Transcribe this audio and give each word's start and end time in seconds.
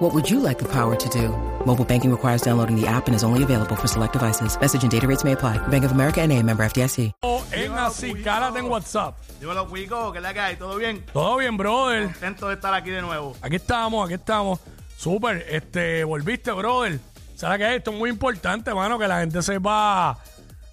What 0.00 0.14
would 0.14 0.30
you 0.30 0.40
like 0.40 0.58
the 0.58 0.64
power 0.64 0.96
to 0.96 1.08
do? 1.10 1.28
Mobile 1.66 1.84
banking 1.84 2.10
requires 2.10 2.40
downloading 2.40 2.74
the 2.74 2.86
app 2.86 3.06
and 3.06 3.14
is 3.14 3.22
only 3.22 3.42
available 3.42 3.76
for 3.76 3.86
select 3.86 4.14
devices. 4.14 4.58
Message 4.58 4.82
and 4.82 4.90
data 4.90 5.06
rates 5.06 5.24
may 5.24 5.32
apply. 5.32 5.58
Bank 5.68 5.84
of 5.84 5.92
America 5.92 6.22
and 6.22 6.32
a 6.32 6.42
member 6.42 6.64
FDIC. 6.64 7.12
En 7.52 7.72
Acicálate 7.72 8.60
en 8.60 8.70
WhatsApp. 8.70 9.18
Dímelo, 9.38 9.68
Cuico, 9.68 10.10
¿qué 10.12 10.18
es 10.18 10.22
la 10.22 10.32
que 10.32 10.40
hay? 10.40 10.56
¿Todo 10.56 10.76
bien? 10.76 11.04
Todo 11.12 11.36
bien, 11.36 11.58
brother. 11.58 12.04
Contento 12.04 12.48
de 12.48 12.54
estar 12.54 12.72
aquí 12.72 12.88
de 12.88 13.02
nuevo. 13.02 13.36
Aquí 13.42 13.56
estamos, 13.56 14.06
aquí 14.06 14.14
estamos. 14.14 14.58
Súper, 14.96 15.44
este, 15.50 16.02
volviste, 16.04 16.50
brother. 16.52 16.98
¿Sabes 17.36 17.58
qué? 17.58 17.76
Esto 17.76 17.90
es 17.90 17.98
muy 17.98 18.08
importante, 18.08 18.72
mano, 18.72 18.98
que 18.98 19.06
la 19.06 19.20
gente 19.20 19.42
sepa 19.42 20.18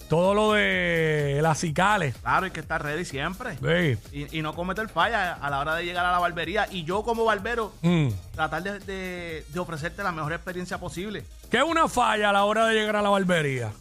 todo 0.09 0.33
lo 0.33 0.53
de 0.53 1.39
las 1.41 1.59
cicales. 1.59 2.15
Claro, 2.17 2.45
hay 2.45 2.51
que 2.51 2.59
estar 2.61 2.81
ready 2.81 3.05
siempre. 3.05 3.57
Sí. 3.57 3.99
Y, 4.31 4.39
y 4.39 4.41
no 4.41 4.53
cometer 4.55 4.87
falla 4.89 5.33
a 5.33 5.49
la 5.49 5.59
hora 5.59 5.75
de 5.75 5.83
llegar 5.85 6.05
a 6.05 6.11
la 6.11 6.19
barbería. 6.19 6.67
Y 6.71 6.83
yo 6.83 7.03
como 7.03 7.25
barbero, 7.25 7.73
Mm. 7.81 8.07
tratar 8.33 8.63
de, 8.63 8.79
de- 8.79 9.45
de 9.49 9.59
ofrecerte 9.59 10.03
la 10.03 10.11
mejor 10.11 10.33
experiencia 10.33 10.77
posible. 10.79 11.25
¿Qué 11.51 11.57
es 11.57 11.63
una 11.63 11.87
falla 11.87 12.29
a 12.29 12.33
la 12.33 12.43
hora 12.45 12.65
de 12.67 12.73
llegar 12.75 12.95
a 12.95 13.01
la 13.01 13.09
barbería? 13.09 13.71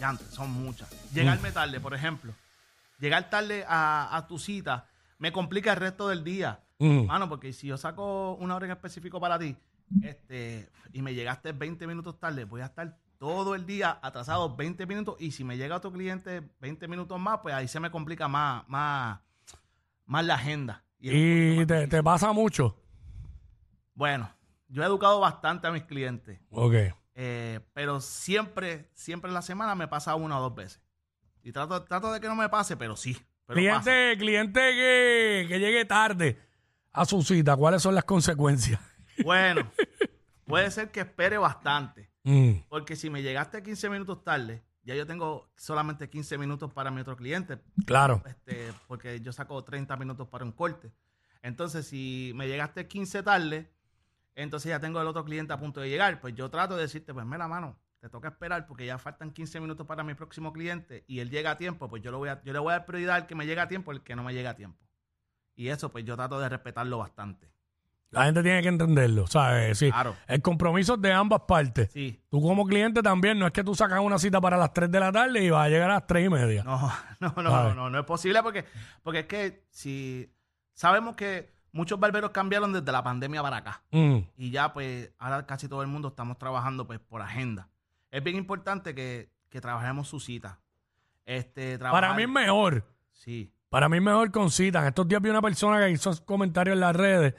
Ya 0.00 0.08
antes, 0.10 0.26
son 0.28 0.50
muchas. 0.50 0.88
Llegarme 1.12 1.52
tarde, 1.52 1.80
por 1.80 1.94
ejemplo. 1.94 2.32
Llegar 2.98 3.28
tarde 3.30 3.64
a, 3.68 4.16
a 4.16 4.26
tu 4.26 4.38
cita 4.38 4.86
me 5.18 5.32
complica 5.32 5.72
el 5.72 5.76
resto 5.78 6.08
del 6.08 6.24
día. 6.24 6.60
Mm. 6.78 7.06
Mano, 7.06 7.28
porque 7.28 7.52
si 7.52 7.66
yo 7.68 7.76
saco 7.78 8.34
una 8.34 8.56
hora 8.56 8.66
en 8.66 8.72
específico 8.72 9.20
para 9.20 9.38
ti 9.38 9.56
este, 10.02 10.68
y 10.92 11.02
me 11.02 11.14
llegaste 11.14 11.52
20 11.52 11.86
minutos 11.86 12.18
tarde, 12.18 12.44
voy 12.44 12.60
a 12.62 12.66
estar 12.66 12.96
todo 13.18 13.54
el 13.54 13.66
día 13.66 13.98
atrasado 14.02 14.54
20 14.54 14.86
minutos. 14.86 15.16
Y 15.18 15.32
si 15.32 15.44
me 15.44 15.56
llega 15.56 15.76
otro 15.76 15.92
cliente 15.92 16.42
20 16.60 16.88
minutos 16.88 17.18
más, 17.18 17.40
pues 17.40 17.54
ahí 17.54 17.68
se 17.68 17.80
me 17.80 17.90
complica 17.90 18.28
más, 18.28 18.68
más, 18.68 19.20
más 20.06 20.24
la 20.24 20.34
agenda. 20.34 20.84
Y 20.98 21.66
te, 21.66 22.02
pasa 22.02 22.32
mucho. 22.32 22.80
Bueno, 23.94 24.30
yo 24.68 24.82
he 24.82 24.86
educado 24.86 25.20
bastante 25.20 25.66
a 25.66 25.70
mis 25.70 25.84
clientes. 25.84 26.40
Ok. 26.50 26.74
Eh, 27.14 27.60
pero 27.72 28.00
siempre, 28.00 28.90
siempre 28.94 29.28
en 29.28 29.34
la 29.34 29.42
semana 29.42 29.74
me 29.74 29.86
pasa 29.86 30.14
una 30.14 30.38
o 30.38 30.42
dos 30.42 30.54
veces. 30.54 30.82
Y 31.42 31.52
trato, 31.52 31.84
trato 31.84 32.12
de 32.12 32.20
que 32.20 32.28
no 32.28 32.34
me 32.34 32.48
pase, 32.48 32.76
pero 32.76 32.96
sí. 32.96 33.16
Pero 33.46 33.60
pasa. 33.70 33.82
Cliente, 33.82 34.18
cliente 34.18 34.60
que, 34.60 35.46
que 35.48 35.58
llegue 35.58 35.84
tarde 35.84 36.40
a 36.94 37.04
su 37.04 37.22
cita, 37.22 37.56
¿cuáles 37.56 37.82
son 37.82 37.94
las 37.94 38.04
consecuencias? 38.04 38.80
Bueno, 39.22 39.70
puede 40.46 40.70
ser 40.70 40.90
que 40.90 41.00
espere 41.00 41.36
bastante. 41.36 42.08
Mm. 42.24 42.64
Porque 42.68 42.96
si 42.96 43.10
me 43.10 43.22
llegaste 43.22 43.62
15 43.62 43.90
minutos 43.90 44.24
tarde, 44.24 44.62
ya 44.82 44.94
yo 44.94 45.06
tengo 45.06 45.50
solamente 45.56 46.10
15 46.10 46.36
minutos 46.38 46.72
para 46.72 46.90
mi 46.90 47.00
otro 47.00 47.16
cliente. 47.16 47.58
Claro. 47.86 48.22
Este, 48.26 48.72
porque 48.86 49.20
yo 49.20 49.32
saco 49.32 49.62
30 49.62 49.96
minutos 49.96 50.28
para 50.28 50.44
un 50.44 50.52
corte. 50.52 50.92
Entonces, 51.42 51.86
si 51.86 52.32
me 52.34 52.48
llegaste 52.48 52.88
15 52.88 53.22
tarde, 53.22 53.70
entonces 54.34 54.70
ya 54.70 54.80
tengo 54.80 55.00
el 55.00 55.06
otro 55.06 55.24
cliente 55.24 55.52
a 55.52 55.58
punto 55.58 55.80
de 55.80 55.88
llegar. 55.88 56.20
Pues 56.20 56.34
yo 56.34 56.50
trato 56.50 56.76
de 56.76 56.82
decirte, 56.82 57.14
pues 57.14 57.26
mira, 57.26 57.46
mano, 57.46 57.78
te 58.00 58.08
toca 58.08 58.28
esperar 58.28 58.66
porque 58.66 58.84
ya 58.84 58.98
faltan 58.98 59.30
15 59.30 59.60
minutos 59.60 59.86
para 59.86 60.04
mi 60.04 60.14
próximo 60.14 60.52
cliente 60.52 61.04
y 61.06 61.20
él 61.20 61.30
llega 61.30 61.52
a 61.52 61.56
tiempo, 61.56 61.88
pues 61.88 62.02
yo, 62.02 62.10
lo 62.10 62.18
voy 62.18 62.28
a, 62.28 62.42
yo 62.42 62.52
le 62.52 62.58
voy 62.58 62.70
a 62.70 62.78
dar 62.78 62.86
prioridad 62.86 63.16
al 63.16 63.26
que 63.26 63.34
me 63.34 63.46
llega 63.46 63.62
a 63.62 63.68
tiempo, 63.68 63.92
el 63.92 64.02
que 64.02 64.16
no 64.16 64.22
me 64.22 64.34
llega 64.34 64.50
a 64.50 64.56
tiempo. 64.56 64.84
Y 65.54 65.68
eso, 65.68 65.90
pues 65.90 66.04
yo 66.04 66.16
trato 66.16 66.38
de 66.38 66.48
respetarlo 66.48 66.98
bastante. 66.98 67.53
La 68.10 68.26
gente 68.26 68.42
tiene 68.44 68.62
que 68.62 68.68
entenderlo, 68.68 69.26
¿sabes? 69.26 69.76
Sí. 69.78 69.90
Claro. 69.90 70.14
El 70.28 70.40
compromiso 70.40 70.94
es 70.94 71.02
de 71.02 71.12
ambas 71.12 71.40
partes. 71.48 71.90
Sí. 71.92 72.20
Tú 72.28 72.40
como 72.40 72.64
cliente 72.64 73.02
también, 73.02 73.38
no 73.38 73.46
es 73.46 73.52
que 73.52 73.64
tú 73.64 73.74
sacas 73.74 73.98
una 74.00 74.18
cita 74.18 74.40
para 74.40 74.56
las 74.56 74.72
3 74.72 74.90
de 74.90 75.00
la 75.00 75.10
tarde 75.10 75.42
y 75.42 75.50
vas 75.50 75.66
a 75.66 75.68
llegar 75.68 75.90
a 75.90 75.94
las 75.94 76.06
3 76.06 76.26
y 76.26 76.28
media. 76.30 76.62
No, 76.62 76.92
no, 77.20 77.34
no, 77.36 77.42
no, 77.42 77.74
no, 77.74 77.90
no 77.90 77.98
es 77.98 78.04
posible 78.04 78.40
porque, 78.42 78.64
porque 79.02 79.20
es 79.20 79.26
que 79.26 79.64
si 79.70 80.32
sabemos 80.74 81.16
que 81.16 81.52
muchos 81.72 81.98
barberos 81.98 82.30
cambiaron 82.30 82.72
desde 82.72 82.92
la 82.92 83.02
pandemia 83.02 83.42
para 83.42 83.56
acá. 83.56 83.82
Mm. 83.90 84.18
Y 84.36 84.50
ya, 84.52 84.72
pues, 84.72 85.10
ahora 85.18 85.44
casi 85.44 85.66
todo 85.68 85.82
el 85.82 85.88
mundo 85.88 86.08
estamos 86.08 86.38
trabajando 86.38 86.86
pues 86.86 87.00
por 87.00 87.20
agenda. 87.20 87.68
Es 88.12 88.22
bien 88.22 88.36
importante 88.36 88.94
que, 88.94 89.28
que 89.50 89.60
trabajemos 89.60 90.06
su 90.06 90.20
cita. 90.20 90.60
Este, 91.26 91.78
Para 91.78 91.90
trabajar- 91.90 92.16
mí 92.16 92.22
es 92.22 92.28
mejor. 92.28 92.84
Sí. 93.12 93.50
Para 93.70 93.88
mí 93.88 93.96
es 93.96 94.02
mejor 94.04 94.30
con 94.30 94.50
cita. 94.52 94.80
En 94.82 94.86
estos 94.86 95.08
días 95.08 95.20
vi 95.20 95.30
una 95.30 95.42
persona 95.42 95.80
que 95.80 95.90
hizo 95.90 96.24
comentarios 96.24 96.74
en 96.74 96.80
las 96.80 96.94
redes, 96.94 97.34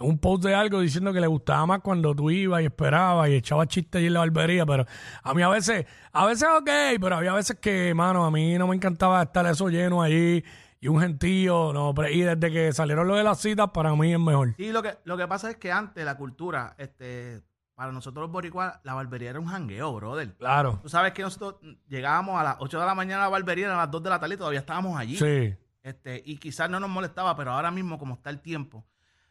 un 0.00 0.18
post 0.18 0.44
de 0.44 0.54
algo 0.54 0.80
diciendo 0.80 1.12
que 1.12 1.20
le 1.20 1.26
gustaba 1.26 1.64
más 1.66 1.80
cuando 1.80 2.14
tú 2.14 2.30
ibas 2.30 2.62
y 2.62 2.66
esperabas 2.66 3.28
y 3.30 3.34
echabas 3.34 3.68
chistes 3.68 3.98
allí 3.98 4.06
en 4.08 4.12
la 4.14 4.20
barbería, 4.20 4.66
pero 4.66 4.84
a 5.22 5.34
mí 5.34 5.42
a 5.42 5.48
veces, 5.48 5.86
a 6.12 6.26
veces 6.26 6.48
ok, 6.60 6.68
pero 7.00 7.16
había 7.16 7.32
veces 7.32 7.58
que, 7.60 7.94
mano, 7.94 8.24
a 8.24 8.30
mí 8.30 8.56
no 8.58 8.66
me 8.66 8.76
encantaba 8.76 9.22
estar 9.22 9.46
eso 9.46 9.68
lleno 9.68 10.02
allí 10.02 10.44
y 10.80 10.88
un 10.88 11.00
gentío, 11.00 11.72
no, 11.72 11.94
pero- 11.94 12.10
y 12.10 12.20
desde 12.20 12.50
que 12.52 12.72
salieron 12.72 13.08
lo 13.08 13.14
de 13.16 13.24
las 13.24 13.40
citas, 13.40 13.70
para 13.72 13.94
mí 13.96 14.12
es 14.12 14.20
mejor. 14.20 14.54
Sí, 14.56 14.70
lo 14.70 14.82
que, 14.82 14.98
lo 15.04 15.16
que 15.16 15.26
pasa 15.26 15.50
es 15.50 15.56
que 15.56 15.72
antes 15.72 16.04
la 16.04 16.16
cultura, 16.16 16.74
este, 16.78 17.40
para 17.74 17.90
nosotros 17.92 18.22
los 18.22 18.30
boricuas, 18.30 18.78
la 18.84 18.94
barbería 18.94 19.30
era 19.30 19.40
un 19.40 19.46
jangueo, 19.46 19.94
brother. 19.94 20.34
Claro, 20.36 20.78
Tú 20.82 20.88
sabes 20.88 21.12
que 21.12 21.22
nosotros 21.22 21.56
llegábamos 21.88 22.38
a 22.40 22.44
las 22.44 22.56
8 22.60 22.78
de 22.80 22.86
la 22.86 22.94
mañana 22.94 23.22
a 23.22 23.26
la 23.26 23.30
barbería, 23.30 23.72
a 23.72 23.76
las 23.76 23.90
2 23.90 24.02
de 24.02 24.10
la 24.10 24.18
tarde 24.20 24.34
y 24.34 24.38
todavía 24.38 24.60
estábamos 24.60 24.98
allí. 24.98 25.16
sí. 25.16 25.54
Este, 25.82 26.20
y 26.26 26.36
quizás 26.38 26.68
no 26.68 26.80
nos 26.80 26.90
molestaba, 26.90 27.36
pero 27.36 27.52
ahora 27.52 27.70
mismo, 27.70 27.96
como 27.96 28.14
está 28.14 28.28
el 28.30 28.40
tiempo, 28.40 28.84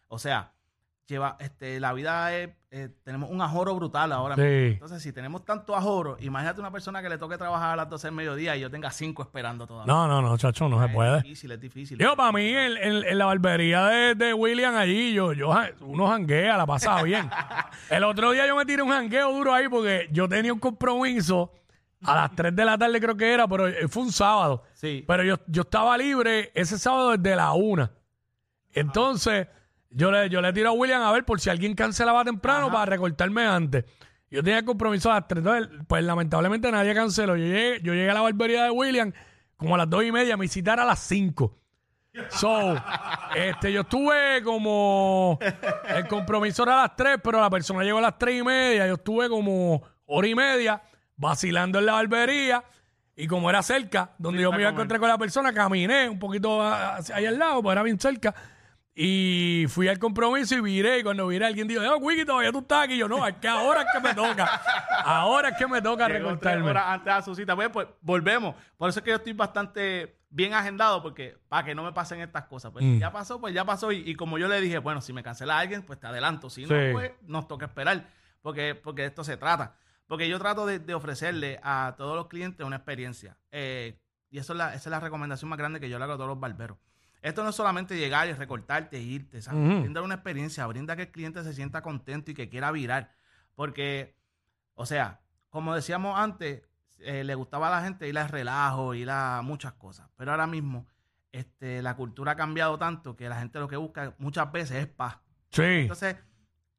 o 0.08 0.18
sea, 0.18 0.54
lleva, 1.08 1.38
este, 1.40 1.80
la 1.80 1.94
vida 1.94 2.36
es, 2.36 2.50
eh, 2.72 2.90
tenemos 3.04 3.30
un 3.30 3.40
ajoro 3.42 3.76
brutal 3.76 4.12
ahora 4.12 4.36
Sí. 4.36 4.42
mismo. 4.42 4.74
Entonces, 4.74 5.04
si 5.04 5.14
tenemos 5.14 5.46
tanto 5.46 5.76
ajoro, 5.76 6.18
imagínate 6.20 6.60
una 6.60 6.72
persona 6.72 7.02
que 7.02 7.10
le 7.10 7.18
toque 7.18 7.38
trabajar 7.38 7.74
a 7.74 7.76
las 7.76 7.90
12 7.90 8.08
del 8.08 8.16
mediodía 8.16 8.56
y 8.58 8.62
yo 8.62 8.72
tenga 8.72 8.90
5 8.92 9.22
esperando 9.22 9.68
todavía. 9.68 9.94
No, 9.94 10.08
no, 10.08 10.22
no, 10.22 10.36
chacho, 10.38 10.68
no 10.68 10.80
se 10.80 10.88
Es 10.88 10.94
puede. 10.94 11.22
difícil, 11.22 11.52
es 11.52 11.60
difícil. 11.62 11.98
Digo, 11.98 12.16
para 12.16 12.32
mí, 12.32 12.48
en, 12.48 12.78
en- 12.78 13.04
en 13.06 13.18
la 13.18 13.26
barbería 13.26 13.86
de, 13.86 14.16
de 14.16 14.34
William 14.34 14.76
allí, 14.76 15.14
yo, 15.14 15.32
yo, 15.34 15.54
uno 15.82 16.08
janguea, 16.08 16.58
la 16.58 16.66
pasaba 16.66 17.04
bien. 17.04 17.30
El 17.90 18.04
otro 18.04 18.32
día 18.32 18.48
yo 18.48 18.56
me 18.56 18.66
tiré 18.66 18.82
un 18.82 18.90
jangueo 18.90 19.32
duro 19.32 19.54
ahí 19.54 19.70
porque 19.70 20.08
yo 20.12 20.28
tenía 20.28 20.52
un 20.54 20.60
compromiso 20.60 21.52
a 22.04 22.16
las 22.16 22.36
3 22.36 22.56
de 22.56 22.66
la 22.66 22.78
tarde, 22.78 23.00
creo 23.00 23.16
que 23.16 23.32
era, 23.34 23.48
pero 23.48 23.68
eh, 23.68 23.88
fue 23.88 24.04
un 24.04 24.12
sábado. 24.12 24.64
Sí. 24.74 25.04
Pero 25.08 25.24
yo, 25.24 25.36
yo 25.48 25.62
estaba 25.62 25.98
libre 25.98 26.52
ese 26.56 26.78
sábado 26.78 27.12
desde 27.18 27.36
la 27.36 27.52
una. 27.54 27.92
Entonces, 28.74 29.48
yo 29.90 30.12
le, 30.12 30.30
yo 30.30 30.42
le 30.42 30.54
tiro 30.54 30.70
a 30.70 30.74
William 30.74 31.02
a 31.02 31.12
ver 31.12 31.26
por 31.26 31.40
si 31.40 31.50
alguien 31.50 31.74
cancelaba 31.74 32.24
temprano 32.24 32.72
para 32.72 32.86
recortarme 32.86 33.46
antes. 33.46 33.86
Yo 34.30 34.44
tenía 34.44 34.60
el 34.60 34.66
compromiso 34.66 35.12
a 35.12 35.16
las 35.16 35.28
3. 35.28 35.38
Entonces, 35.40 35.80
pues 35.88 36.04
lamentablemente 36.04 36.72
nadie 36.72 36.94
canceló. 36.94 37.36
Yo 37.36 37.46
llegué, 37.46 37.80
yo 37.82 37.94
llegué 37.94 38.10
a 38.10 38.14
la 38.14 38.22
barbería 38.22 38.64
de 38.66 38.72
William 38.72 39.14
como 39.56 39.76
a 39.76 39.78
las 39.78 39.90
2 39.90 40.06
y 40.06 40.12
media. 40.12 40.36
Mi 40.38 40.48
cita 40.48 40.74
era 40.74 40.84
a 40.84 40.86
las 40.86 41.00
5. 41.00 41.58
So, 42.30 42.76
este, 43.36 43.72
yo 43.72 43.82
estuve 43.82 44.42
como. 44.44 45.40
El 45.88 46.08
compromiso 46.08 46.64
era 46.64 46.80
a 46.80 46.88
las 46.88 46.96
3, 46.96 47.20
pero 47.24 47.40
la 47.40 47.50
persona 47.50 47.84
llegó 47.84 48.00
a 48.00 48.02
las 48.02 48.18
3 48.18 48.42
y 48.42 48.44
media. 48.44 48.88
Yo 48.88 48.96
estuve 48.96 49.30
como 49.30 49.82
hora 50.06 50.28
y 50.28 50.36
media 50.36 50.82
vacilando 51.16 51.80
en 51.80 51.86
la 51.86 51.94
barbería. 51.94 52.64
Y 53.18 53.28
como 53.28 53.50
era 53.50 53.64
cerca, 53.64 54.14
donde 54.18 54.42
yo 54.42 54.52
me 54.52 54.60
iba 54.60 54.70
a 54.70 54.74
encontrar 54.74 55.00
con 55.00 55.08
la 55.08 55.18
persona, 55.18 55.54
caminé 55.54 56.10
un 56.10 56.20
poquito 56.20 56.62
hacia 56.62 57.16
ahí 57.16 57.26
al 57.26 57.40
lado, 57.40 57.64
pues 57.64 57.72
era 57.72 57.84
bien 57.84 57.98
cerca. 57.98 58.36
Y 58.98 59.66
fui 59.68 59.90
al 59.90 60.00
compromiso 60.00 60.56
y 60.56 60.62
viré. 60.62 61.00
Y 61.00 61.04
cuando 61.04 61.28
viré, 61.28 61.46
alguien 61.46 61.68
dijo, 61.68 61.82
oh, 61.84 61.98
Wiki, 61.98 62.24
todavía 62.26 62.52
tú 62.54 62.60
estás 62.60 62.86
aquí. 62.86 62.94
Y 62.94 62.98
yo, 63.00 63.10
no, 63.10 63.28
es 63.28 63.36
que 63.36 63.48
ahora 63.48 63.82
es 63.82 63.88
que 63.92 64.00
me 64.00 64.14
toca. 64.14 64.46
Ahora 65.04 65.50
es 65.50 65.58
que 65.58 65.68
me 65.68 65.82
toca 65.82 66.08
Llegó 66.08 66.30
recortarme. 66.30 66.70
horas 66.70 66.86
antes 66.88 67.14
a 67.14 67.22
su 67.22 67.36
cita. 67.36 67.56
Pues, 67.56 67.70
pues, 67.70 67.88
volvemos. 68.02 68.56
Por 68.78 68.90
eso 68.90 69.00
es 69.00 69.04
que 69.04 69.10
yo 69.12 69.18
estoy 69.18 69.34
bastante 69.34 70.18
bien 70.30 70.54
agendado, 70.54 71.02
porque 71.04 71.38
para 71.50 71.66
que 71.66 71.76
no 71.76 71.84
me 71.84 71.92
pasen 71.92 72.22
estas 72.22 72.46
cosas. 72.46 72.72
Pues 72.72 72.86
Mm. 72.86 73.00
ya 73.00 73.12
pasó, 73.12 73.40
pues 73.42 73.54
ya 73.54 73.66
pasó. 73.66 73.92
Y, 73.92 73.98
y 74.10 74.16
como 74.16 74.38
yo 74.38 74.48
le 74.48 74.62
dije, 74.62 74.78
bueno, 74.78 75.02
si 75.02 75.12
me 75.12 75.24
cancela 75.24 75.60
alguien, 75.60 75.82
pues 75.84 76.00
te 76.00 76.08
adelanto. 76.08 76.50
Si 76.50 76.66
Sí. 76.66 76.74
no, 76.74 76.92
pues 76.94 77.12
nos 77.24 77.48
toca 77.50 77.66
esperar. 77.66 78.06
Porque, 78.42 78.76
porque 78.76 79.02
de 79.02 79.08
esto 79.10 79.24
se 79.26 79.36
trata. 79.36 79.76
Porque 80.08 80.30
yo 80.30 80.40
trato 80.40 80.66
de, 80.66 80.80
de 80.80 80.94
ofrecerle 80.94 81.60
a 81.64 81.96
todos 81.98 82.16
los 82.16 82.28
clientes 82.28 82.66
una 82.66 82.76
experiencia. 82.78 83.36
Eh, 83.52 84.00
y 84.30 84.38
eso 84.38 84.54
es 84.54 84.58
la, 84.58 84.68
esa 84.70 84.78
es 84.78 84.92
la 84.92 85.00
recomendación 85.02 85.50
más 85.50 85.58
grande 85.58 85.80
que 85.82 85.90
yo 85.90 85.98
le 85.98 86.04
hago 86.06 86.14
a 86.14 86.18
todos 86.18 86.30
los 86.30 86.40
barberos. 86.40 86.78
Esto 87.26 87.42
no 87.42 87.50
es 87.50 87.56
solamente 87.56 87.98
llegar 87.98 88.28
y 88.28 88.34
recortarte 88.34 88.98
e 88.98 89.02
irte. 89.02 89.40
Brinda 89.50 90.04
una 90.04 90.14
experiencia, 90.14 90.68
brinda 90.68 90.96
que 90.96 91.02
el 91.02 91.12
cliente 91.12 91.44
se 91.44 91.54
sienta 91.54 91.82
contento 91.82 92.30
y 92.30 92.36
que 92.36 92.50
quiera 92.50 92.72
virar. 92.72 93.16
Porque, 93.56 94.16
o 94.76 94.86
sea, 94.86 95.22
como 95.50 95.74
decíamos 95.74 96.20
antes, 96.20 96.62
eh, 97.00 97.24
le 97.24 97.34
gustaba 97.34 97.70
a 97.70 97.80
la 97.80 97.84
gente 97.84 98.08
ir 98.08 98.16
al 98.20 98.30
relajo, 98.30 98.94
ir 98.94 99.10
a 99.10 99.42
muchas 99.42 99.74
cosas. 99.74 100.08
Pero 100.16 100.30
ahora 100.30 100.46
mismo, 100.46 100.86
este, 101.32 101.82
la 101.82 101.96
cultura 101.96 102.34
ha 102.34 102.36
cambiado 102.36 102.78
tanto 102.78 103.16
que 103.16 103.28
la 103.28 103.40
gente 103.40 103.58
lo 103.58 103.68
que 103.68 103.78
busca 103.78 104.14
muchas 104.20 104.52
veces 104.52 104.84
es 104.84 104.88
paz. 104.88 105.18
Sí. 105.50 105.64
Entonces, 105.64 106.18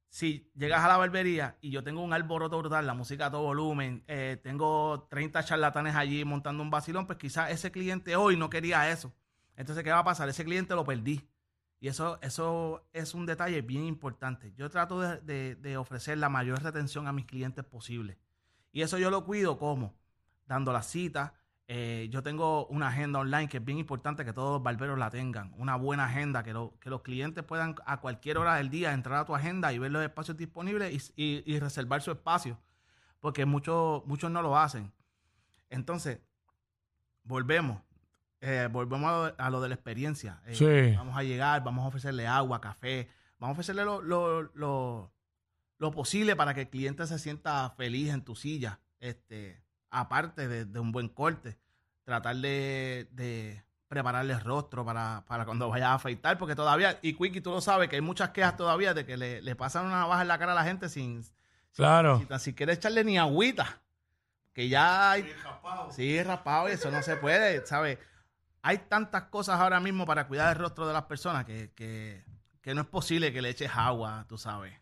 si 0.09 0.49
llegas 0.55 0.85
a 0.85 0.87
la 0.87 0.97
barbería 0.97 1.57
y 1.61 1.73
yo 1.73 1.83
tengo 1.83 2.05
un 2.05 2.13
alboroto 2.13 2.57
brutal, 2.57 2.87
la 2.87 2.95
música 2.95 3.27
a 3.27 3.31
todo 3.33 3.43
volumen, 3.43 4.05
eh, 4.07 4.39
tengo 4.45 5.09
30 5.11 5.43
charlatanes 5.43 5.97
allí 5.97 6.25
montando 6.25 6.63
un 6.63 6.71
vacilón, 6.71 7.09
pues 7.09 7.19
quizás 7.19 7.51
ese 7.51 7.73
cliente 7.73 8.15
hoy 8.15 8.37
no 8.37 8.49
quería 8.49 8.89
eso. 8.93 9.13
Entonces, 9.57 9.83
¿qué 9.85 9.91
va 9.91 10.01
a 10.01 10.05
pasar? 10.05 10.29
Ese 10.29 10.45
cliente 10.45 10.75
lo 10.75 10.85
perdí. 10.85 11.29
Y 11.81 11.89
eso, 11.89 12.19
eso 12.23 12.89
es 12.93 13.15
un 13.15 13.27
detalle 13.27 13.61
bien 13.63 13.85
importante. 13.85 14.53
Yo 14.57 14.71
trato 14.71 15.01
de, 15.01 15.57
de- 15.57 15.77
ofrecer 15.77 16.17
la 16.19 16.29
mayor 16.29 16.63
retención 16.63 17.07
a 17.07 17.13
mis 17.13 17.27
clientes 17.27 17.65
posible. 17.65 18.19
Y 18.73 18.83
eso 18.83 18.99
yo 18.99 19.11
lo 19.11 19.25
cuido 19.25 19.59
como 19.59 19.95
dando 20.47 20.73
las 20.73 20.87
citas. 20.87 21.33
Eh, 21.69 22.09
yo 22.11 22.23
tengo 22.23 22.67
una 22.69 22.89
agenda 22.89 23.19
online 23.19 23.49
que 23.49 23.57
es 23.59 23.65
bien 23.65 23.79
importante 23.79 24.25
que 24.25 24.33
todos 24.33 24.53
los 24.53 24.63
barberos 24.63 24.99
la 24.99 25.11
tengan. 25.11 25.53
Una 25.59 25.77
buena 25.77 26.07
agenda, 26.07 26.43
que, 26.43 26.53
lo- 26.53 26.79
que 26.81 26.89
los 26.91 27.03
clientes 27.03 27.45
puedan 27.45 27.75
a 27.85 28.01
cualquier 28.01 28.39
hora 28.39 28.55
del 28.57 28.71
día 28.71 28.93
entrar 28.93 29.19
a 29.21 29.25
tu 29.27 29.35
agenda 29.35 29.73
y 29.73 29.79
ver 29.79 29.91
los 29.91 30.03
espacios 30.03 30.37
disponibles 30.37 31.13
y, 31.17 31.23
y- 31.23 31.43
y 31.55 31.59
reservar 31.61 32.01
su 32.03 32.11
espacio. 32.11 32.59
Porque 33.21 33.45
muchos, 33.45 34.05
muchos 34.07 34.31
no 34.31 34.41
lo 34.43 34.57
hacen. 34.59 34.93
Entonces, 35.69 36.21
volvemos. 37.25 37.83
Eh, 38.41 38.69
volvemos 38.71 39.09
a 39.11 39.13
lo, 39.29 39.35
a 39.39 39.51
lo 39.51 39.61
de 39.61 39.69
la 39.71 39.75
experiencia. 39.75 40.41
Eh, 40.47 40.55
Sí. 40.55 40.97
Vamos 40.97 41.17
a 41.17 41.23
llegar, 41.23 41.63
vamos 41.65 41.85
a 41.85 41.89
ofrecerle 41.89 42.27
agua, 42.27 42.61
café, 42.61 43.09
vamos 43.39 43.55
a 43.55 43.59
ofrecerle 43.59 43.85
lo, 43.85 44.03
lo, 44.03 44.43
lo- 44.55 45.13
lo 45.79 45.91
posible 45.91 46.37
para 46.37 46.55
que 46.55 46.63
el 46.63 46.69
cliente 46.71 47.07
se 47.07 47.19
sienta 47.19 47.69
feliz 47.77 48.11
en 48.13 48.23
tu 48.23 48.35
silla. 48.37 48.81
Este, 48.99 49.63
aparte 49.91 50.49
de, 50.49 50.65
de 50.65 50.81
un 50.81 50.91
buen 50.93 51.09
corte, 51.09 51.59
tratar 52.05 52.37
de, 52.37 53.09
de 53.13 53.63
prepararle 53.89 54.33
el 54.33 54.41
rostro 54.41 54.85
para, 54.85 55.25
para 55.27 55.45
cuando 55.45 55.69
vayas 55.69 55.89
a 55.89 55.95
afeitar, 55.95 56.39
porque 56.39 56.55
todavía, 56.57 56.99
y 57.03 57.13
Quickie, 57.15 57.41
tú 57.41 57.51
lo 57.51 57.61
sabes, 57.61 57.89
que 57.89 57.97
hay 57.97 58.03
muchas 58.03 58.31
quejas 58.31 58.57
todavía 58.57 58.95
de 58.95 59.05
que 59.07 59.17
le, 59.17 59.43
le 59.43 59.55
pasan 59.55 59.87
una 59.87 60.01
navaja 60.01 60.23
en 60.23 60.29
la 60.29 60.39
cara 60.39 60.53
a 60.53 60.57
la 60.57 60.65
gente 60.65 60.89
sin, 60.89 61.23
Claro. 61.75 62.19
si 62.19 62.27
tan 62.27 62.41
siquiera 62.41 62.73
echarle 62.73 63.05
ni 63.05 63.19
agüita. 63.19 63.81
Que 64.55 64.69
ya 64.71 65.11
hay. 65.13 65.31
Sí, 65.91 66.23
raspado 66.23 66.69
y 66.71 66.73
eso 66.73 66.91
no 66.91 67.03
se 67.03 67.17
puede, 67.17 67.67
¿sabes? 67.67 67.99
Hay 68.67 68.79
tantas 68.89 69.23
cosas 69.27 69.61
ahora 69.61 69.79
mismo 69.79 70.07
para 70.07 70.27
cuidar 70.27 70.57
el 70.57 70.61
rostro 70.61 70.89
de 70.89 70.93
las 70.93 71.05
personas 71.05 71.45
que, 71.45 71.71
que, 71.77 72.25
que 72.61 72.75
no 72.75 72.81
es 72.81 72.89
posible 72.89 73.33
que 73.33 73.41
le 73.41 73.51
eches 73.51 73.71
agua, 73.73 74.27
tú 74.29 74.39
sabes. 74.39 74.75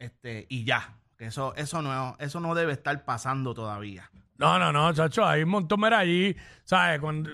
Este, 0.00 0.46
y 0.48 0.64
ya. 0.64 0.96
Eso, 1.16 1.54
eso 1.54 1.80
no, 1.80 2.16
eso 2.18 2.40
no 2.40 2.56
debe 2.56 2.72
estar 2.72 3.04
pasando 3.04 3.54
todavía. 3.54 4.10
No, 4.36 4.58
no, 4.58 4.72
no, 4.72 4.92
chacho, 4.92 5.24
hay 5.24 5.44
un 5.44 5.50
montón, 5.50 5.80
mira, 5.80 6.00
allí, 6.00 6.34
¿sabes? 6.64 6.98
Cuando, 6.98 7.30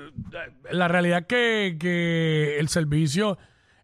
la 0.71 0.87
realidad 0.87 1.21
es 1.21 1.27
que, 1.29 1.77
que 1.81 2.59
el 2.59 2.69
servicio 2.69 3.39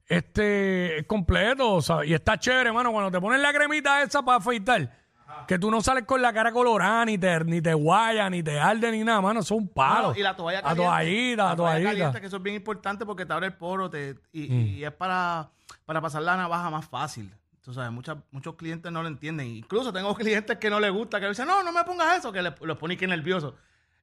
este, 0.06 0.98
es 0.98 1.06
completo, 1.06 1.80
¿sabes? 1.80 2.10
Y 2.10 2.12
está 2.12 2.38
chévere, 2.38 2.68
hermano, 2.68 2.92
cuando 2.92 3.10
te 3.10 3.22
ponen 3.22 3.40
la 3.40 3.54
cremita 3.54 4.02
esa 4.02 4.22
para 4.22 4.36
afeitar, 4.36 4.99
que 5.46 5.58
tú 5.58 5.70
no 5.70 5.80
sales 5.80 6.04
con 6.04 6.20
la 6.22 6.32
cara 6.32 6.52
colorada, 6.52 7.04
ni 7.04 7.18
te, 7.18 7.44
ni 7.44 7.60
te 7.60 7.74
guaya, 7.74 8.28
ni 8.30 8.42
te 8.42 8.58
arde, 8.58 8.90
ni 8.92 9.04
nada, 9.04 9.20
mano, 9.20 9.40
eso 9.40 9.54
es 9.54 9.60
un 9.60 9.68
palo. 9.68 10.12
No, 10.12 10.16
y 10.18 10.22
la 10.22 10.34
toalla 10.36 10.58
La 10.58 10.62
caliente. 10.62 10.84
toallita, 10.88 11.44
la 11.44 11.56
toalla 11.56 11.72
toallita. 11.72 11.90
caliente, 11.90 12.20
que 12.20 12.26
eso 12.26 12.36
es 12.36 12.42
bien 12.42 12.56
importante 12.56 13.04
porque 13.06 13.26
te 13.26 13.32
abre 13.32 13.46
el 13.46 13.54
poro 13.54 13.88
te, 13.90 14.16
y, 14.32 14.48
Mm. 14.48 14.66
y 14.78 14.84
es 14.84 14.92
para, 14.92 15.50
para 15.84 16.00
pasar 16.00 16.22
la 16.22 16.36
navaja 16.36 16.70
más 16.70 16.86
fácil. 16.88 17.32
Tú 17.62 17.74
sabes, 17.74 17.90
muchas, 17.92 18.16
muchos 18.30 18.54
clientes 18.56 18.90
no 18.90 19.02
lo 19.02 19.08
entienden. 19.08 19.46
Incluso 19.48 19.92
tengo 19.92 20.14
clientes 20.16 20.56
que 20.58 20.70
no 20.70 20.80
les 20.80 20.90
gusta, 20.92 21.20
que 21.20 21.28
dicen, 21.28 21.46
no, 21.46 21.62
no 21.62 21.72
me 21.72 21.84
pongas 21.84 22.18
eso, 22.18 22.32
que 22.32 22.40
le- 22.42 22.54
los 22.62 22.78
pone 22.78 22.96
que 22.96 23.06
nervioso. 23.06 23.54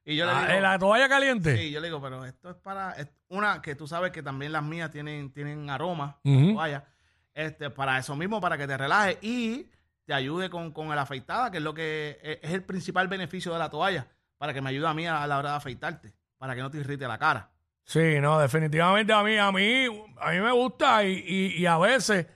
Y 0.04 0.16
yo 0.16 0.26
Ah, 0.30 0.42
le 0.46 0.48
digo, 0.52 0.60
¿La 0.62 0.78
toalla 0.78 1.08
caliente? 1.08 1.56
sí, 1.56 1.70
yo 1.70 1.80
le 1.80 1.88
digo, 1.88 2.00
pero 2.00 2.24
esto 2.24 2.50
es 2.50 2.56
para, 2.56 2.92
es 2.92 3.08
una 3.28 3.60
que 3.60 3.74
tú 3.74 3.86
sabes 3.86 4.10
que 4.10 4.22
también 4.22 4.52
las 4.52 4.62
mías 4.62 4.90
tienen, 4.90 5.30
tienen 5.32 5.68
aroma, 5.68 6.16
Ujú. 6.24 6.54
toalla, 6.54 6.84
este, 7.34 7.68
para 7.68 7.98
eso 7.98 8.16
mismo, 8.16 8.40
para 8.40 8.56
que 8.56 8.66
te 8.66 8.76
relajes 8.76 9.18
y 9.22 9.66
te 10.08 10.14
ayude 10.14 10.48
con, 10.48 10.72
con 10.72 10.90
el 10.90 10.98
afeitada, 10.98 11.50
que 11.50 11.58
es 11.58 11.62
lo 11.62 11.74
que 11.74 12.18
es, 12.22 12.38
es 12.40 12.52
el 12.54 12.62
principal 12.62 13.08
beneficio 13.08 13.52
de 13.52 13.58
la 13.58 13.68
toalla, 13.68 14.06
para 14.38 14.54
que 14.54 14.62
me 14.62 14.70
ayude 14.70 14.86
a 14.88 14.94
mí 14.94 15.06
a, 15.06 15.26
la 15.26 15.36
hora 15.38 15.50
de 15.50 15.56
afeitarte, 15.58 16.14
para 16.38 16.54
que 16.54 16.62
no 16.62 16.70
te 16.70 16.78
irrite 16.78 17.06
la 17.06 17.18
cara. 17.18 17.50
Sí, 17.84 18.18
no, 18.18 18.38
definitivamente 18.38 19.12
a 19.12 19.22
mí, 19.22 19.36
a 19.36 19.52
mí, 19.52 19.84
a 20.18 20.30
mí 20.30 20.40
me 20.40 20.50
gusta 20.52 21.04
y, 21.04 21.12
y, 21.26 21.46
y 21.60 21.66
a 21.66 21.76
veces, 21.76 22.26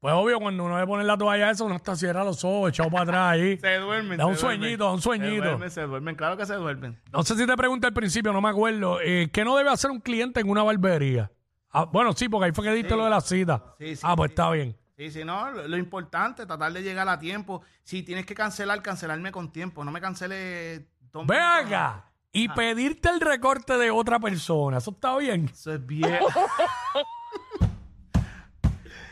pues 0.00 0.12
obvio, 0.12 0.38
cuando 0.38 0.64
uno 0.64 0.78
le 0.78 0.86
pone 0.86 1.02
la 1.02 1.16
toalla 1.16 1.50
esa, 1.50 1.64
uno 1.64 1.76
está 1.76 1.96
cierra 1.96 2.22
los 2.24 2.44
ojos, 2.44 2.68
echado 2.68 2.90
para 2.90 3.04
atrás 3.04 3.32
ahí. 3.32 3.56
Se 3.60 3.76
duermen. 3.78 4.18
Da 4.18 4.26
un 4.26 4.36
se 4.36 4.42
duermen. 4.42 4.60
sueñito, 4.60 4.84
da 4.84 4.92
un 4.92 5.00
sueñito. 5.00 5.42
Se 5.42 5.48
duermen, 5.48 5.70
se 5.70 5.82
duermen, 5.82 6.14
claro 6.16 6.36
que 6.36 6.44
se 6.44 6.54
duermen. 6.56 7.00
No 7.10 7.22
sé 7.22 7.36
si 7.36 7.46
te 7.46 7.56
pregunté 7.56 7.86
al 7.86 7.94
principio, 7.94 8.34
no 8.34 8.42
me 8.42 8.50
acuerdo. 8.50 9.00
eh, 9.00 9.30
¿Qué 9.32 9.46
no 9.46 9.56
debe 9.56 9.70
hacer 9.70 9.90
un 9.90 10.00
cliente 10.00 10.40
en 10.40 10.50
una 10.50 10.62
barbería? 10.62 11.30
Ah, 11.70 11.86
bueno, 11.86 12.12
sí, 12.12 12.28
porque 12.28 12.44
ahí 12.46 12.52
fue 12.52 12.64
que 12.66 12.72
diste 12.74 12.90
Sí. 12.90 12.96
lo 12.98 13.04
de 13.04 13.10
la 13.10 13.22
cita. 13.22 13.62
Sí, 13.78 13.96
sí, 13.96 14.02
ah, 14.04 14.14
pues 14.14 14.28
está 14.30 14.50
bien. 14.50 14.76
Sí, 14.96 15.10
sí, 15.10 15.24
no, 15.24 15.50
lo, 15.50 15.66
lo 15.66 15.76
importante, 15.76 16.46
tratar 16.46 16.72
de 16.72 16.82
llegar 16.82 17.08
a 17.08 17.18
tiempo. 17.18 17.62
Si 17.82 18.02
tienes 18.04 18.26
que 18.26 18.34
cancelar, 18.34 18.80
cancelarme 18.82 19.32
con 19.32 19.50
tiempo. 19.52 19.84
No 19.84 19.90
me 19.90 20.00
cancele. 20.00 20.88
dos 21.12 21.26
Ve 21.26 21.36
minutos. 21.38 21.66
acá. 21.66 22.04
Y 22.32 22.48
pedirte 22.48 23.08
el 23.10 23.20
recorte 23.20 23.76
de 23.76 23.90
otra 23.90 24.18
persona. 24.18 24.78
Eso 24.78 24.90
está 24.92 25.16
bien. 25.16 25.48
Eso 25.52 25.74
es 25.74 25.84
bien. 25.86 26.18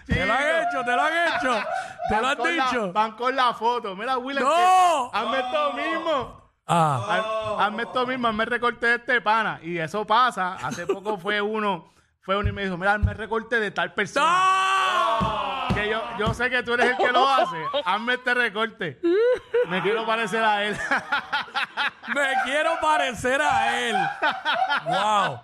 Te 0.07 0.27
lo 0.27 0.33
han 0.35 0.43
hecho, 0.43 0.85
te 0.85 0.93
lo 0.97 1.03
han 1.03 1.13
hecho. 1.29 1.55
Te 2.09 2.21
lo 2.21 2.27
han 2.29 2.39
la- 2.39 2.65
dicho. 2.65 2.93
van 2.93 3.13
con 3.13 3.35
la 3.37 3.55
foto. 3.55 3.95
Mira, 3.97 4.19
William. 4.19 4.45
¡No! 4.45 5.11
Hazme 5.13 5.39
esto 5.39 5.73
mismo. 5.75 6.53
Ah, 6.67 7.57
Haz- 7.59 7.67
Hazme 7.67 7.83
esto 7.85 8.07
mismo, 8.07 8.29
hazme 8.29 8.45
recorte 8.45 8.87
de 8.87 8.95
este 8.97 9.21
pana. 9.21 9.61
Y 9.63 9.79
eso 9.79 10.05
pasa. 10.07 10.55
Hace 10.55 10.87
poco 10.87 11.17
fue 11.19 11.41
uno, 11.41 11.93
fue 12.21 12.37
uno 12.37 12.49
y 12.49 12.53
me 12.53 12.65
dijo, 12.65 12.77
mira, 12.77 12.95
hazme 12.95 13.15
recorte 13.15 13.61
de 13.61 13.71
tal 13.71 13.95
persona. 13.95 14.27
¡No! 14.27 14.82
Yo, 16.19 16.35
sé 16.35 16.51
que 16.51 16.63
tú 16.63 16.75
eres 16.75 16.91
el 16.91 16.97
que 16.97 17.13
lo 17.13 17.29
hace. 17.29 17.57
Hazme 17.85 18.15
este 18.15 18.35
recorte. 18.35 19.01
Me 19.69 19.81
quiero 19.83 20.05
parecer 20.07 20.43
a 20.43 20.65
él. 20.65 20.77
Me 22.15 22.27
quiero 22.45 22.71
parecer 22.81 23.41
a 23.41 23.81
él. 23.89 23.97
wow. 24.87 25.41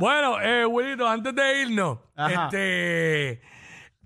Bueno, 0.00 0.40
eh, 0.40 0.64
Wilito, 0.66 1.06
antes 1.08 1.34
de 1.34 1.60
irnos, 1.62 1.98
Ajá. 2.16 2.44
este, 2.46 3.40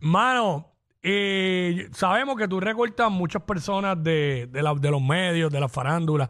mano, 0.01 0.73
eh, 1.03 1.89
sabemos 1.93 2.37
que 2.37 2.49
tú 2.49 2.61
recortas 2.61 3.11
muchas 3.11 3.43
personas 3.43 4.03
de, 4.03 4.49
de, 4.51 4.63
la- 4.63 4.75
de 4.75 4.91
los 4.91 5.01
medios, 5.01 5.51
de 5.51 5.61
la 5.61 5.69
farándula. 5.69 6.29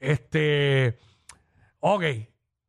Este, 0.00 0.98
ok. 1.80 2.02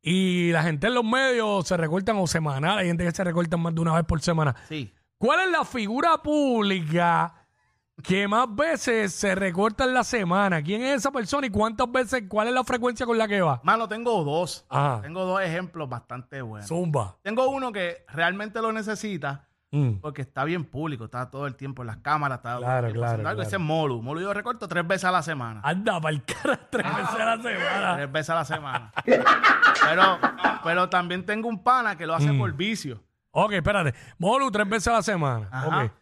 Y 0.00 0.52
la 0.52 0.62
gente 0.62 0.86
en 0.86 0.94
los 0.94 1.04
medios 1.04 1.66
se 1.66 1.76
recortan 1.76 2.16
o 2.16 2.26
semanal, 2.26 2.78
hay 2.78 2.86
gente 2.86 3.04
que 3.04 3.10
se 3.10 3.24
recortan 3.24 3.60
más 3.60 3.74
de 3.74 3.80
una 3.80 3.94
vez 3.94 4.04
por 4.04 4.20
semana. 4.20 4.54
Sí. 4.68 4.94
¿Cuál 5.18 5.40
es 5.40 5.50
la 5.50 5.64
figura 5.64 6.16
pública 6.18 7.34
que 8.02 8.28
más 8.28 8.54
veces 8.54 9.12
se 9.12 9.34
recorta 9.34 9.84
en 9.84 9.94
la 9.94 10.04
semana? 10.04 10.62
¿Quién 10.62 10.82
es 10.82 10.98
esa 10.98 11.10
persona 11.10 11.46
y 11.48 11.50
cuántas 11.50 11.90
veces, 11.90 12.24
cuál 12.28 12.46
es 12.48 12.54
la 12.54 12.62
frecuencia 12.62 13.04
con 13.04 13.18
la 13.18 13.26
que 13.26 13.40
va? 13.40 13.60
Mano, 13.64 13.88
tengo 13.88 14.22
dos. 14.22 14.64
Ajá. 14.68 15.00
Tengo 15.02 15.24
dos 15.24 15.40
ejemplos 15.40 15.88
bastante 15.88 16.40
buenos. 16.40 16.68
Zumba. 16.68 17.16
Tengo 17.22 17.48
uno 17.50 17.72
que 17.72 18.04
realmente 18.08 18.60
lo 18.62 18.72
necesita 18.72 19.44
Mm. 19.70 19.96
porque 20.00 20.22
está 20.22 20.44
bien 20.44 20.64
público, 20.64 21.04
está 21.04 21.28
todo 21.30 21.46
el 21.46 21.54
tiempo 21.54 21.82
en 21.82 21.88
las 21.88 21.98
cámaras, 21.98 22.38
está 22.38 22.56
Claro, 22.56 22.90
claro, 22.90 23.10
algo. 23.10 23.20
claro. 23.22 23.42
Ese 23.42 23.56
es 23.56 23.60
Molu. 23.60 24.00
Molu 24.00 24.20
yo 24.22 24.32
recorto 24.32 24.66
tres 24.66 24.86
veces 24.86 25.04
a 25.04 25.10
la 25.12 25.22
semana. 25.22 25.60
Anda, 25.62 26.00
para 26.00 26.14
el 26.14 26.24
cara 26.24 26.58
tres 26.70 26.86
veces 26.86 27.20
a 27.20 27.36
la 27.36 27.42
semana. 27.42 27.96
Tres 27.96 28.12
veces 28.12 28.30
a 28.30 28.34
la 28.36 28.44
semana. 28.46 28.92
pero, 29.84 30.18
pero 30.64 30.88
también 30.88 31.26
tengo 31.26 31.48
un 31.50 31.62
pana 31.62 31.98
que 31.98 32.06
lo 32.06 32.14
hace 32.14 32.32
Mm. 32.32 32.38
por 32.38 32.52
vicio. 32.54 33.02
Ok, 33.30 33.52
espérate. 33.52 33.94
Molu 34.18 34.50
tres 34.50 34.68
veces 34.68 34.88
a 34.88 34.92
la 34.94 35.02
semana. 35.02 35.48
Ajá. 35.52 35.84
Ok. 35.84 35.92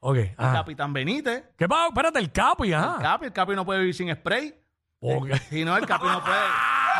Ok. 0.00 0.16
El 0.16 0.34
Ajá. 0.38 0.52
Capitán 0.54 0.92
Benítez. 0.92 1.44
¿Qué 1.58 1.68
pasa? 1.68 1.88
Espérate, 1.88 2.18
el 2.18 2.32
capi, 2.32 2.68
El 2.68 2.74
ajá. 2.74 2.98
Capi, 3.00 3.26
el 3.26 3.32
Capi 3.32 3.54
no 3.54 3.64
puede 3.64 3.80
vivir 3.80 3.94
sin 3.94 4.12
spray. 4.14 4.54
Ok. 5.00 5.28
Si 5.50 5.64
no, 5.64 5.76
el 5.76 5.86
Capi 5.86 6.06
no 6.06 6.24
puede. 6.24 6.38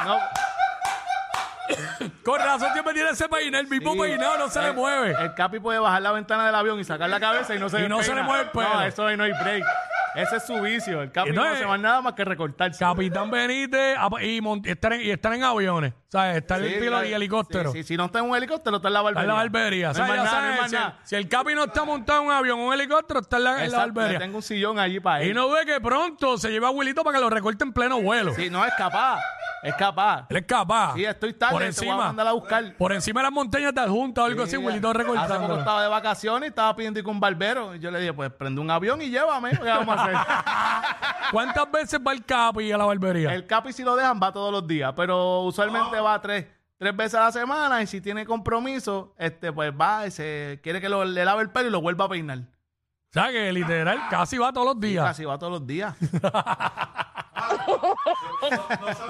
No, 0.04 0.18
Con 2.24 2.38
razón 2.40 2.72
siempre 2.72 2.92
tiene 2.94 3.10
ese 3.10 3.28
peinado, 3.28 3.62
el 3.62 3.68
mismo 3.68 3.92
Sí. 3.92 4.00
peinado 4.00 4.38
no 4.38 4.48
se 4.48 4.60
le 4.60 4.68
El- 4.68 4.74
mueve. 4.74 5.14
El 5.18 5.34
Capi 5.34 5.60
puede 5.60 5.78
bajar 5.78 6.02
la 6.02 6.12
ventana 6.12 6.46
del 6.46 6.54
avión 6.54 6.78
y 6.80 6.84
sacar 6.84 7.08
la 7.08 7.20
cabeza 7.20 7.54
y 7.54 7.58
no 7.58 7.68
se 7.68 7.84
Y 7.84 7.88
no 7.88 8.02
se 8.02 8.14
le 8.14 8.22
mueve 8.22 8.44
el 8.44 8.50
pelo. 8.50 8.68
No, 8.74 8.82
eso 8.82 9.06
ahí 9.06 9.16
no 9.16 9.24
hay 9.24 9.32
break. 9.32 9.64
Ese 10.14 10.36
es 10.36 10.44
su 10.46 10.60
vicio. 10.60 11.02
El 11.02 11.12
Capi 11.12 11.30
Entonces- 11.30 11.52
no 11.52 11.56
hace 11.58 11.66
más 11.66 11.80
nada 11.80 12.00
más 12.02 12.14
que 12.14 12.24
recortarse. 12.24 12.78
Capitán 12.78 13.30
Benítez 13.30 13.96
y, 14.22 14.68
estar 14.68 14.92
en, 14.92 15.00
y 15.02 15.10
estar 15.10 15.32
en 15.32 15.44
aviones. 15.44 15.92
¿Sabes? 16.08 16.38
Estar 16.38 16.60
Sí, 16.60 16.66
en 16.74 16.80
piloto 16.80 17.04
y 17.04 17.12
helicóptero. 17.12 17.70
Sí, 17.72 17.78
sí, 17.82 17.88
Si 17.88 17.96
no 17.96 18.06
está 18.06 18.18
en 18.18 18.24
un 18.28 18.36
helicóptero, 18.36 18.76
está 18.76 18.88
en 18.88 18.94
la 18.94 19.00
Está 19.00 19.04
barbería. 19.12 19.22
en 19.22 19.28
la 19.28 19.34
barbería. 19.34 19.86
No 19.86 19.90
O 19.92 19.94
sea, 19.94 20.04
hay 20.06 20.10
ya 20.10 20.16
más 20.16 20.24
nada, 20.32 20.40
no 20.40 20.46
hay 20.48 20.54
sabes, 20.56 20.60
más 20.62 20.70
si, 20.70 20.76
el, 20.76 20.82
nada. 20.82 20.98
si 21.04 21.14
el 21.16 21.28
Capi 21.28 21.54
no 21.54 21.64
está 21.64 21.84
montado 21.84 22.20
en 22.22 22.26
un 22.26 22.32
avión 22.32 22.58
o 22.60 22.66
un 22.66 22.74
helicóptero, 22.74 23.20
está 23.20 23.36
en 23.36 23.44
la, 23.44 23.50
en 23.50 23.56
la 23.58 23.64
Exacto, 23.66 23.92
barbería. 23.94 24.18
Tengo 24.18 24.36
un 24.38 24.42
sillón 24.42 24.78
allí 24.80 24.98
para 24.98 25.22
él. 25.22 25.30
Y 25.30 25.34
no 25.34 25.48
ve 25.50 25.64
que 25.64 25.80
pronto 25.80 26.36
se 26.38 26.50
lleva 26.50 26.68
a 26.68 26.70
Wilito 26.72 27.04
para 27.04 27.16
que 27.18 27.22
lo 27.22 27.30
recorte 27.30 27.62
en 27.62 27.72
pleno 27.72 28.00
vuelo. 28.02 28.34
Sí, 28.34 28.50
no 28.50 28.64
es 28.64 28.74
capaz. 28.74 29.20
Es 29.62 29.74
capaz. 29.74 30.26
Él 30.30 30.36
es 30.38 30.46
capaz. 30.46 30.94
Sí, 30.94 31.04
estoy 31.04 31.34
tarde. 31.34 31.52
Por 31.52 31.60
te 31.60 31.64
voy 31.64 31.64
a 31.64 31.68
encima, 31.68 31.96
mandar 31.96 32.26
a 32.26 32.32
buscar. 32.32 32.74
por 32.76 32.92
encima 32.92 33.20
de 33.20 33.24
las 33.24 33.32
montañas 33.32 33.74
de 33.74 33.80
adjunta 33.82 34.22
o 34.22 34.24
algo 34.24 34.42
así, 34.44 34.52
Sí, 34.52 34.56
Wilito 34.56 34.88
Hace 34.90 34.98
poco 35.00 35.12
recortando. 35.14 35.58
estaba 35.58 35.82
de 35.82 35.88
vacaciones 35.88 36.46
y 36.46 36.48
estaba 36.50 36.74
pidiendo 36.74 36.98
ir 36.98 37.04
con 37.04 37.14
un 37.16 37.20
barbero. 37.20 37.74
Y 37.74 37.78
yo 37.78 37.90
le 37.90 38.00
dije, 38.00 38.12
pues 38.14 38.30
prende 38.32 38.60
un 38.60 38.70
avión 38.70 39.02
y 39.02 39.10
llévame. 39.10 39.50
¿Qué 39.50 39.68
vamos 39.68 39.96
a 39.98 40.02
hacer? 40.04 40.16
¿Cuántas 41.32 41.70
veces 41.70 42.00
va 42.04 42.12
el 42.12 42.24
Capi 42.24 42.72
a 42.72 42.78
la 42.78 42.84
barbería? 42.86 43.34
El 43.34 43.46
Capi 43.46 43.72
si 43.72 43.82
lo 43.84 43.94
dejan 43.96 44.18
va 44.22 44.32
todos 44.32 44.50
los 44.50 44.66
días, 44.66 44.92
pero 44.96 45.40
usualmente 45.42 46.00
va 46.00 46.20
tres, 46.20 46.46
tres 46.78 46.96
veces 46.96 47.14
a 47.16 47.24
la 47.24 47.32
semana 47.32 47.82
y 47.82 47.86
si 47.86 48.00
tiene 48.00 48.24
compromiso, 48.24 49.14
este 49.18 49.52
pues 49.52 49.72
va 49.78 50.06
y 50.06 50.10
se 50.10 50.58
quiere 50.62 50.80
que 50.80 50.88
lo- 50.88 51.04
le 51.04 51.24
lave 51.24 51.42
el 51.42 51.50
pelo 51.50 51.68
y 51.68 51.70
lo 51.70 51.80
vuelva 51.82 52.06
a 52.06 52.08
peinar. 52.08 52.38
O 52.38 53.12
sea 53.12 53.30
que 53.30 53.52
literal 53.52 54.00
casi 54.08 54.38
va 54.38 54.52
todos 54.52 54.66
los 54.68 54.80
días. 54.80 55.04
Casi 55.04 55.24
va 55.24 55.36
todos 55.38 55.52
los 55.52 55.66
días. 55.66 55.94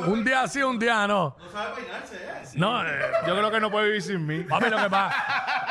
Un 0.07 0.25
día 0.25 0.47
sí, 0.49 0.63
un 0.63 0.79
día 0.79 1.07
no. 1.07 1.37
No 1.39 1.51
sabe 1.51 1.77
peinarse, 1.83 2.17
¿eh? 2.17 2.43
No, 2.55 2.85
eh, 2.87 3.01
Yo 3.27 3.37
creo 3.37 3.51
que 3.51 3.61
no 3.61 3.71
puede 3.71 3.87
vivir 3.87 4.03
sin 4.03 4.27
mí. 4.27 4.41
papi, 4.45 4.69
lo 4.71 4.77
que 4.79 4.91
pasa. 4.91 5.17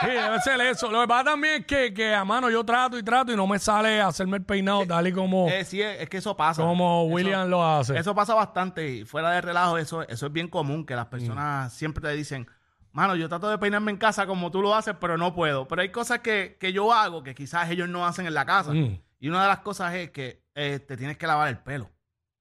Sí, 0.02 0.08
debe 0.08 0.40
ser 0.42 0.62
eso. 0.62 0.90
Lo 0.92 1.02
que 1.02 1.08
pasa 1.08 1.24
también 1.32 1.56
es 1.62 1.66
que, 1.66 1.94
que 1.94 2.14
a 2.16 2.24
mano 2.24 2.50
yo 2.50 2.64
trato 2.64 2.98
y 2.98 3.04
trato 3.04 3.32
y 3.32 3.36
no 3.36 3.48
me 3.48 3.60
sale 3.60 4.02
hacerme 4.02 4.38
el 4.38 4.44
peinado 4.46 4.86
tal 4.86 5.08
y 5.08 5.12
como, 5.12 5.50
Eh, 5.50 5.66
sí, 5.66 5.82
es, 5.82 6.02
es 6.02 6.10
que 6.10 6.18
eso 6.18 6.36
pasa. 6.38 6.62
como 6.62 7.04
Eso- 7.06 7.14
William 7.14 7.50
lo 7.50 7.66
hace. 7.68 7.98
Eso 7.98 8.16
pasa 8.16 8.34
bastante 8.34 8.88
y 8.90 9.06
fuera 9.06 9.32
de 9.32 9.42
relajo, 9.42 9.78
eso, 9.78 10.04
eso 10.08 10.26
es 10.28 10.32
bien 10.34 10.48
común, 10.48 10.86
que 10.86 10.96
las 10.96 11.08
personas 11.08 11.74
siempre 11.74 12.02
te 12.02 12.16
dicen, 12.16 12.48
mano, 12.94 13.16
yo 13.16 13.28
trato 13.28 13.50
de 13.50 13.58
peinarme 13.58 13.92
en 13.92 13.98
casa 13.98 14.26
como 14.26 14.52
tú 14.52 14.62
lo 14.62 14.74
haces, 14.74 14.96
pero 15.00 15.18
no 15.18 15.34
puedo. 15.34 15.68
Pero 15.68 15.82
hay 15.82 15.90
cosas 15.90 16.20
que, 16.20 16.58
que 16.60 16.72
yo 16.72 16.94
hago 16.94 17.24
que 17.24 17.36
quizás 17.36 17.70
ellos 17.70 17.90
no 17.90 18.06
hacen 18.06 18.26
en 18.26 18.34
la 18.34 18.46
casa. 18.46 18.72
Mm. 18.72 19.00
Y 19.20 19.28
una 19.28 19.42
de 19.42 19.48
las 19.50 19.60
cosas 19.60 19.94
es 19.96 20.12
que 20.12 20.42
eh, 20.56 20.80
te 20.80 20.96
tienes 20.96 21.18
que 21.18 21.28
lavar 21.28 21.50
el 21.50 21.58
pelo. 21.58 21.90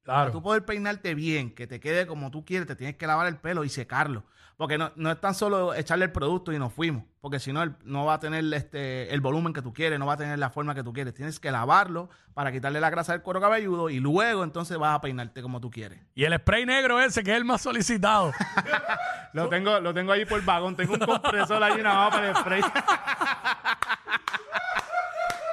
Para 0.09 0.27
tú 0.27 0.31
claro. 0.31 0.43
poder 0.43 0.65
peinarte 0.65 1.15
bien, 1.15 1.55
que 1.55 1.67
te 1.67 1.81
quede 1.81 2.07
como 2.07 2.31
tú 2.31 2.43
quieres, 2.43 2.67
te 2.67 2.75
tienes 2.75 2.97
que 2.97 3.07
lavar 3.07 3.27
el 3.27 3.37
pelo 3.37 3.63
y 3.65 3.69
secarlo. 3.69 4.25
Porque 4.57 4.79
no, 4.79 4.91
no 4.97 5.11
es 5.13 5.21
tan 5.21 5.35
solo 5.35 5.75
echarle 5.75 6.07
el 6.07 6.13
producto 6.13 6.51
y 6.51 6.59
nos 6.59 6.73
fuimos. 6.73 7.05
Porque 7.21 7.39
si 7.39 7.53
no, 7.53 7.65
no 7.85 8.07
va 8.07 8.15
a 8.15 8.19
tener 8.19 8.43
este, 8.55 9.13
el 9.13 9.21
volumen 9.21 9.53
que 9.53 9.61
tú 9.61 9.73
quieres, 9.73 9.99
no 9.99 10.07
va 10.07 10.15
a 10.15 10.17
tener 10.17 10.39
la 10.39 10.49
forma 10.49 10.75
que 10.75 10.83
tú 10.83 10.95
quieres. 10.95 11.13
Tienes 11.13 11.39
que 11.39 11.51
lavarlo 11.51 12.09
para 12.33 12.51
quitarle 12.51 12.81
la 12.81 12.89
grasa 12.89 13.13
del 13.13 13.21
cuero 13.21 13.41
cabelludo 13.41 13.91
y 13.91 14.01
luego 14.01 14.45
entonces 14.45 14.79
vas 14.79 14.97
a 14.97 15.01
peinarte 15.03 15.43
como 15.43 15.61
tú 15.61 15.71
quieres. 15.71 16.01
Y 16.15 16.25
el 16.25 16.35
spray 16.39 16.65
negro 16.65 16.99
ese, 17.01 17.23
que 17.23 17.33
es 17.33 17.37
el 17.37 17.45
más 17.45 17.61
solicitado. 17.61 18.33
Lo 19.35 19.51
tengo, 19.51 19.79
lo 19.79 19.93
tengo 19.93 20.11
ahí 20.13 20.25
por 20.25 20.43
vagón. 20.43 20.75
Tengo 20.75 20.95
un 20.95 21.01
compresor 21.01 21.63
ahí 21.63 21.83
nada 21.83 22.09
más 22.09 22.11
para 22.11 22.31
el 22.31 22.37
spray. 22.37 22.63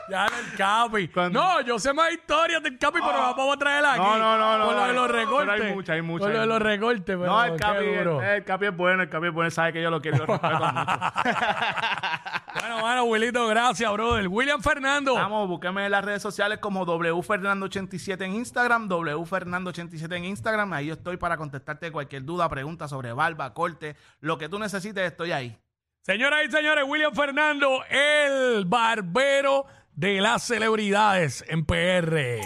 ya 0.09 0.25
el 0.27 0.55
Capi. 0.57 1.07
Cuando- 1.09 1.39
No, 1.39 1.61
yo 1.61 1.79
sé 1.79 1.93
más 1.93 2.11
historias 2.11 2.61
del 2.63 2.77
Capi, 2.77 2.99
pero 2.99 3.13
la 3.13 3.33
vamos 3.33 3.55
a 3.55 3.59
traer 3.59 3.85
aquí. 3.85 3.97
No, 3.99 4.17
no, 4.19 4.37
no, 4.37 4.57
no, 4.57 4.65
Por 4.65 4.75
lo 4.75 4.85
de 4.87 4.93
los 4.93 5.07
pero 5.07 5.19
hay 5.19 5.25
recortes. 5.25 5.73
muchas, 5.75 5.93
hay 5.95 6.01
muchas, 6.01 6.25
Por 6.27 6.33
lo 6.35 6.39
de 6.41 6.45
los 6.47 6.61
recortes, 6.61 7.03
pero 7.05 7.25
no, 7.25 7.43
el 7.43 7.51
qué 7.53 7.57
capi, 7.57 7.85
duro. 7.85 8.21
el, 8.21 8.29
el 8.29 8.43
capi 8.43 8.65
es 8.65 8.75
bueno, 8.77 9.03
el 9.03 9.09
capi 9.09 9.27
es 9.27 9.33
bueno. 9.33 9.45
Él 9.47 9.51
sabe 9.51 9.73
que 9.73 9.81
yo 9.81 9.89
lo 9.89 10.01
quiero 10.01 10.17
y 10.17 10.19
lo 10.19 10.25
respeto 10.25 10.57
mucho. 10.59 10.73
Bueno, 12.57 12.79
bueno, 12.81 13.03
Wilito, 13.03 13.47
gracias, 13.47 13.91
brother. 13.91 14.27
William 14.29 14.61
Fernando. 14.61 15.13
Vamos, 15.15 15.47
búsqueme 15.47 15.85
en 15.85 15.91
las 15.91 16.03
redes 16.05 16.21
sociales 16.21 16.57
como 16.59 16.85
wfernando87 16.85 18.21
en 18.23 18.35
Instagram, 18.35 18.87
wfernando87 18.89 20.15
en 20.15 20.25
Instagram. 20.25 20.71
Ahí 20.73 20.87
yo 20.87 20.93
estoy 20.93 21.17
para 21.17 21.35
contestarte 21.37 21.91
cualquier 21.91 22.23
duda, 22.23 22.47
pregunta 22.49 22.87
sobre 22.87 23.11
barba, 23.11 23.53
corte, 23.53 23.95
lo 24.21 24.37
que 24.37 24.47
tú 24.49 24.57
necesites, 24.57 25.03
estoy 25.05 25.31
ahí. 25.33 25.57
Señoras 26.01 26.45
y 26.47 26.51
señores, 26.51 26.85
William 26.87 27.13
Fernando, 27.13 27.83
el 27.89 28.63
barbero 28.65 29.65
de 29.95 30.21
las 30.21 30.43
celebridades 30.43 31.43
en 31.47 31.65
PR. 31.65 32.41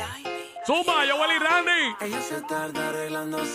Zumba, 0.65 1.05
yo, 1.05 1.15
Willy 1.19 1.39
Randy. 1.39 1.95
Ella 2.01 2.21
se 2.21 2.41
tarda 2.41 2.89
arreglándose. 2.89 3.51